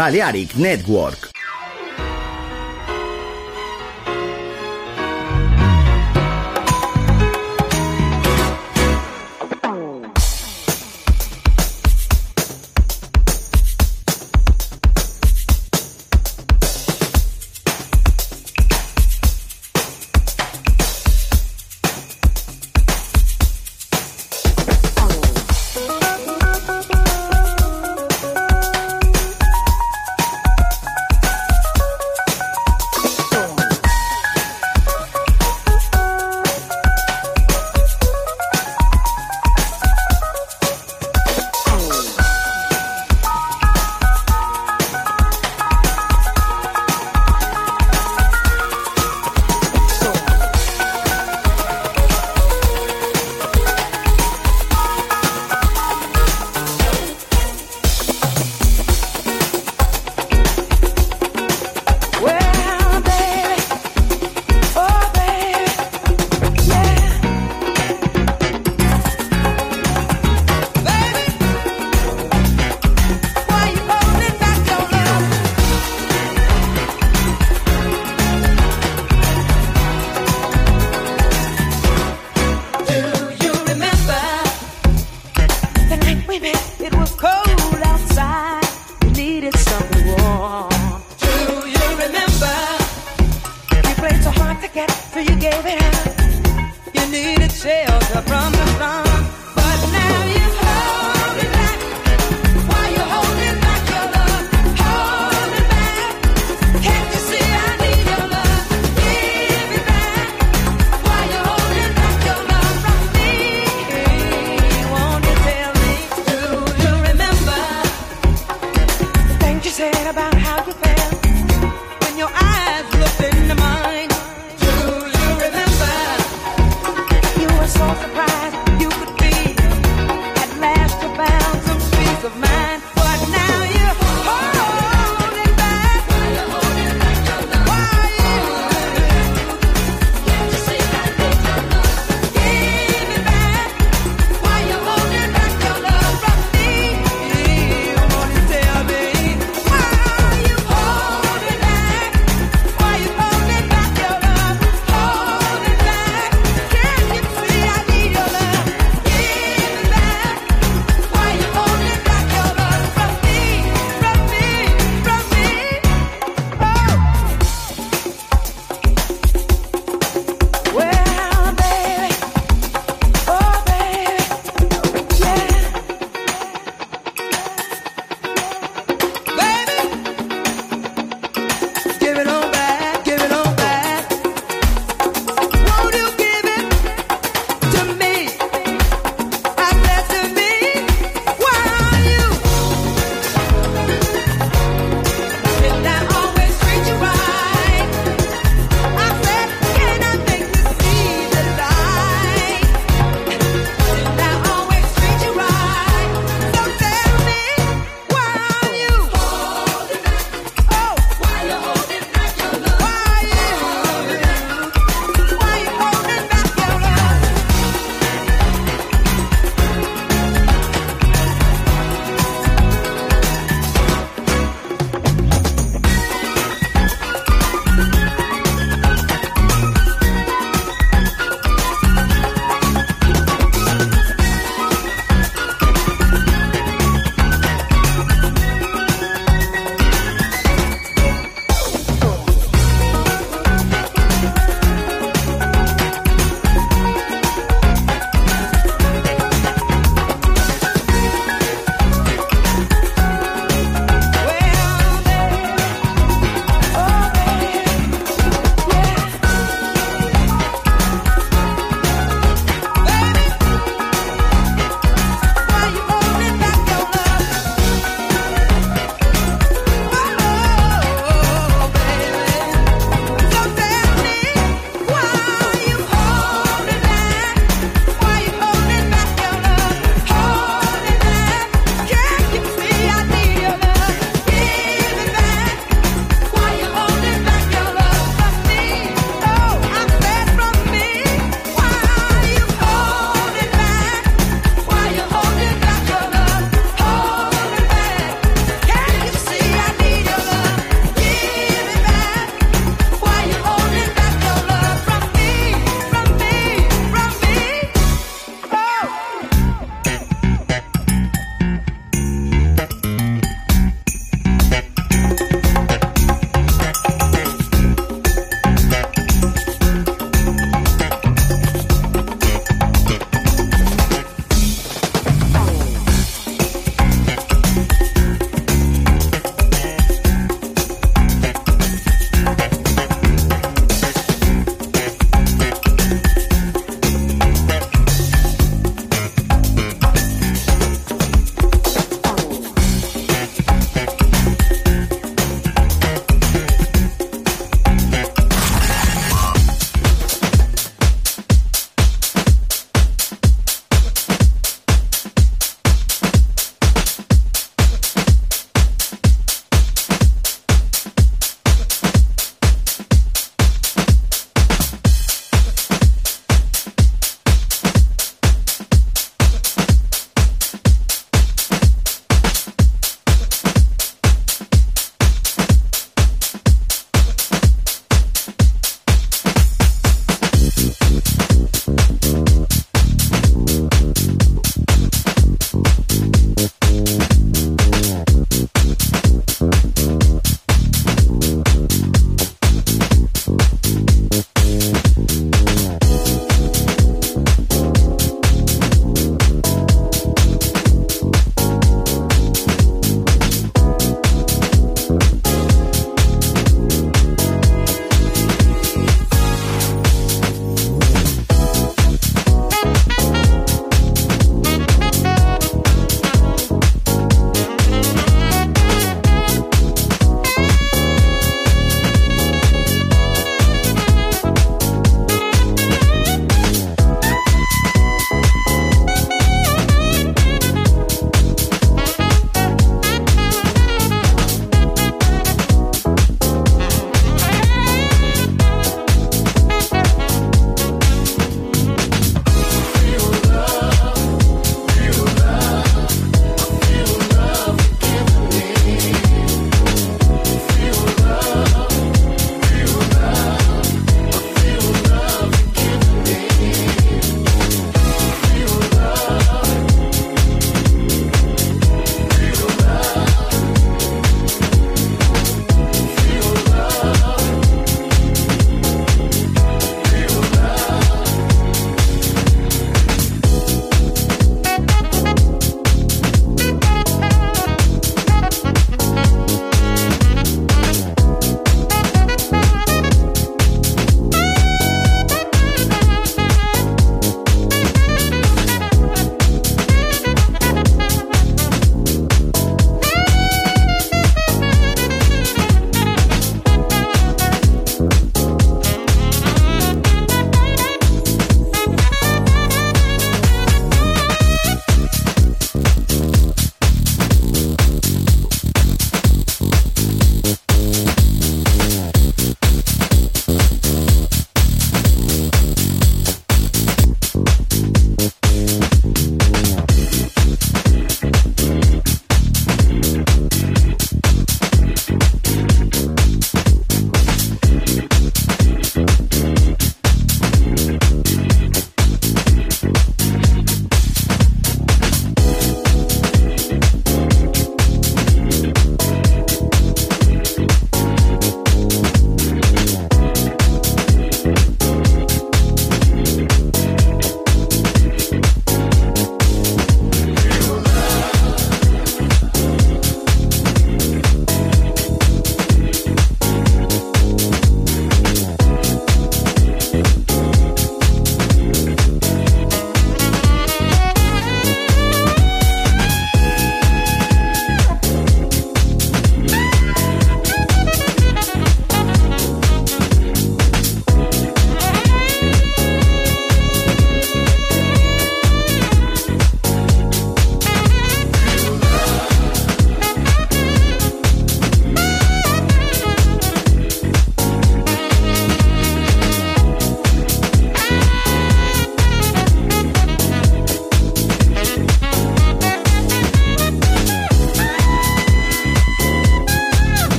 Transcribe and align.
Balearic 0.00 0.56
Network. 0.56 1.19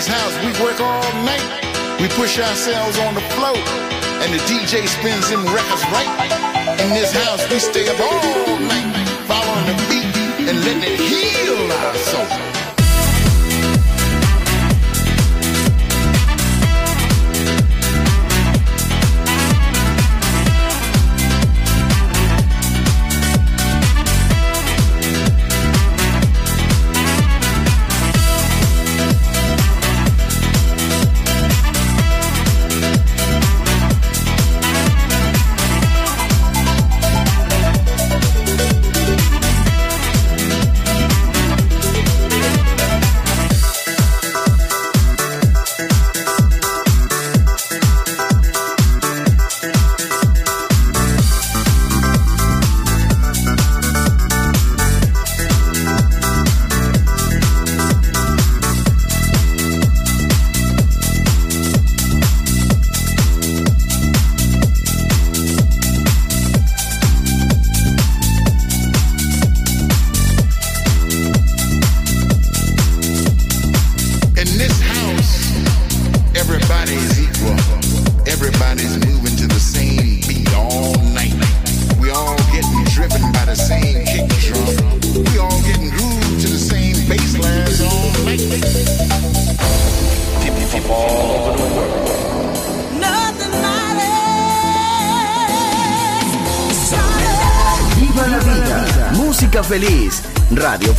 This 0.00 0.08
house, 0.08 0.34
we 0.42 0.64
work 0.64 0.80
all 0.80 1.12
night. 1.28 1.44
We 2.00 2.08
push 2.16 2.38
ourselves 2.38 2.98
on 3.00 3.12
the 3.14 3.20
floor, 3.36 3.56
and 4.22 4.32
the 4.32 4.40
DJ 4.48 4.88
spins 4.88 5.28
them 5.28 5.44
records 5.44 5.84
right. 5.92 6.80
In 6.80 6.88
this 6.94 7.12
house, 7.12 7.42
we 7.50 7.58
stay 7.58 7.86
up 7.86 8.00
all 8.00 8.60
night, 8.60 8.96
following 9.28 9.66
the 9.66 9.76
beat 9.90 10.48
and 10.48 10.58
letting 10.64 10.84
it 10.84 11.00
heal 11.00 11.70
our 11.70 11.94
soul. 11.96 12.59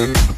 Mm-hmm. 0.00 0.29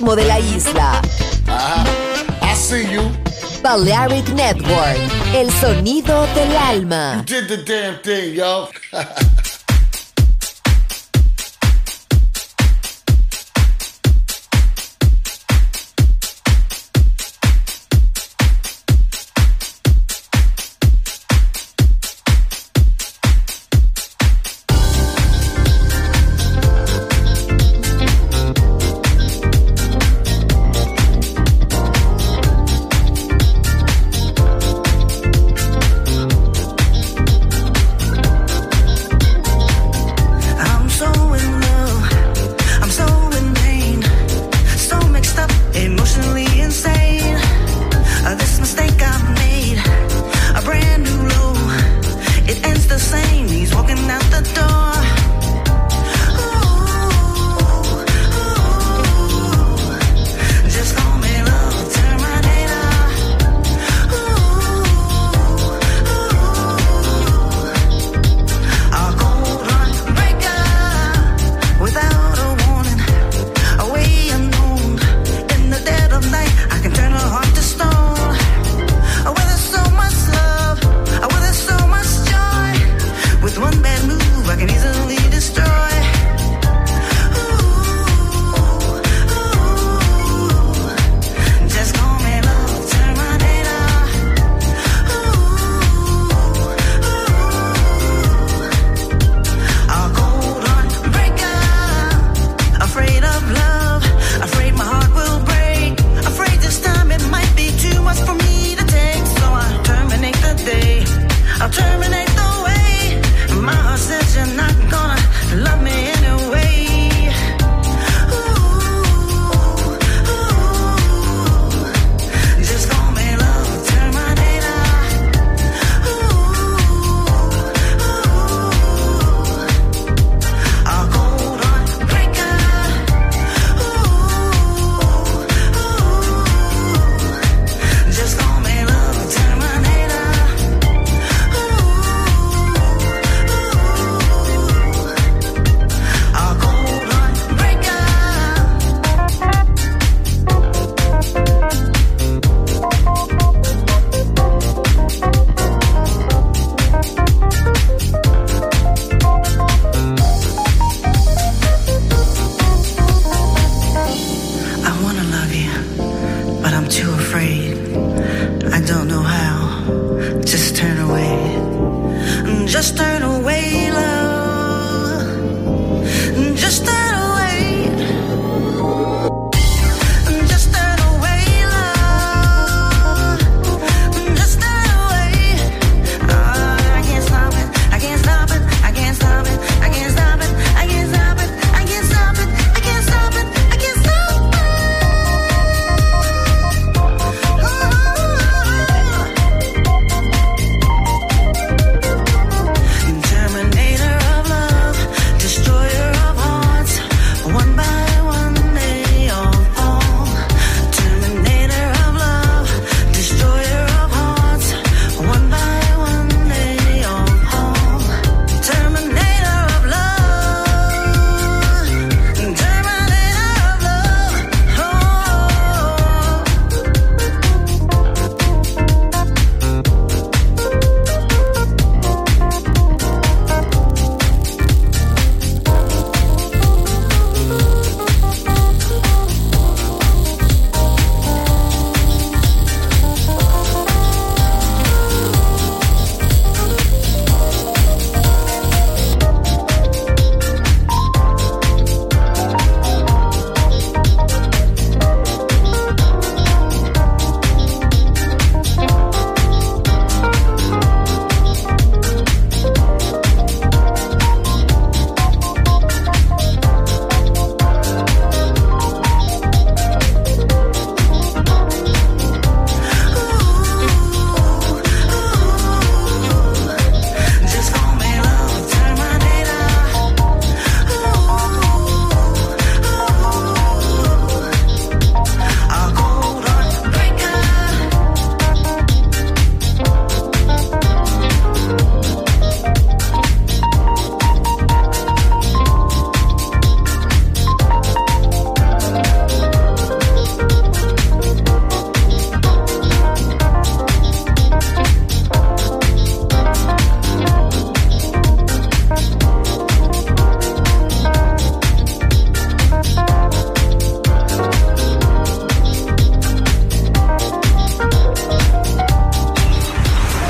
de 0.00 0.24
la 0.24 0.38
isla. 0.40 1.02
Ah, 1.46 1.84
I 2.42 2.54
see 2.54 2.90
you. 2.90 3.02
Balearic 3.62 4.28
Network, 4.30 4.98
el 5.34 5.50
sonido 5.52 6.26
del 6.34 6.56
alma. 6.56 7.22
You 7.28 7.40
did 7.42 7.48
the 7.48 7.56
damn 7.58 7.98
thing, 8.02 8.34
yo. 8.34 8.68